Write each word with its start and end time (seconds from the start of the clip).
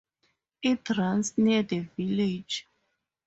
It 0.63 0.89
runs 0.97 1.37
near 1.37 1.61
the 1.61 1.81
village. 1.95 2.67